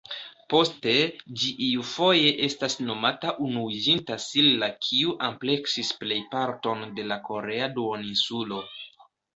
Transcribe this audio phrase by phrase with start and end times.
[0.51, 0.93] Poste,
[1.41, 8.63] ĝi iufoje estas nomata Unuiĝinta Silla kiu ampleksis plejparton de la korea duoninsulo.